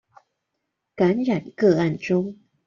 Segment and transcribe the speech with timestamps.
[0.95, 2.35] 感染個案中